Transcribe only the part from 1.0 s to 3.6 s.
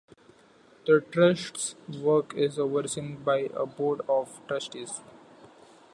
Trust's work is overseen by